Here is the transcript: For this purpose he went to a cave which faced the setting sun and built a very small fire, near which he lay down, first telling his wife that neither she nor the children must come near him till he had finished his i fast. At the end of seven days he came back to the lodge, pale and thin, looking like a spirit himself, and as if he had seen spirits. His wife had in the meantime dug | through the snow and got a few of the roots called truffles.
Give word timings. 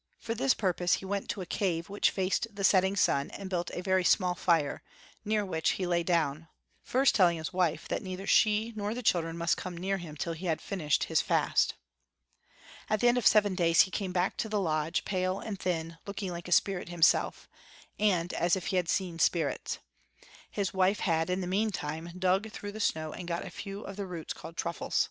For 0.17 0.33
this 0.33 0.55
purpose 0.55 0.93
he 0.95 1.05
went 1.05 1.29
to 1.29 1.41
a 1.41 1.45
cave 1.45 1.87
which 1.87 2.09
faced 2.09 2.47
the 2.51 2.63
setting 2.63 2.95
sun 2.95 3.29
and 3.29 3.51
built 3.51 3.69
a 3.75 3.81
very 3.83 4.03
small 4.03 4.33
fire, 4.33 4.81
near 5.23 5.45
which 5.45 5.73
he 5.73 5.85
lay 5.85 6.01
down, 6.01 6.47
first 6.81 7.13
telling 7.13 7.37
his 7.37 7.53
wife 7.53 7.87
that 7.87 8.01
neither 8.01 8.25
she 8.25 8.73
nor 8.75 8.95
the 8.95 9.03
children 9.03 9.37
must 9.37 9.57
come 9.57 9.77
near 9.77 9.99
him 9.99 10.15
till 10.17 10.33
he 10.33 10.47
had 10.47 10.59
finished 10.59 11.03
his 11.03 11.21
i 11.21 11.25
fast. 11.25 11.75
At 12.89 12.99
the 12.99 13.09
end 13.09 13.19
of 13.19 13.27
seven 13.27 13.53
days 13.53 13.81
he 13.81 13.91
came 13.91 14.11
back 14.11 14.37
to 14.37 14.49
the 14.49 14.59
lodge, 14.59 15.05
pale 15.05 15.39
and 15.39 15.59
thin, 15.59 15.99
looking 16.07 16.31
like 16.31 16.47
a 16.47 16.51
spirit 16.51 16.89
himself, 16.89 17.47
and 17.99 18.33
as 18.33 18.55
if 18.55 18.65
he 18.73 18.77
had 18.77 18.89
seen 18.89 19.19
spirits. 19.19 19.77
His 20.49 20.73
wife 20.73 21.01
had 21.01 21.29
in 21.29 21.41
the 21.41 21.45
meantime 21.45 22.09
dug 22.17 22.49
| 22.51 22.51
through 22.51 22.71
the 22.71 22.79
snow 22.79 23.11
and 23.13 23.27
got 23.27 23.45
a 23.45 23.51
few 23.51 23.81
of 23.81 23.97
the 23.97 24.07
roots 24.07 24.33
called 24.33 24.57
truffles. 24.57 24.99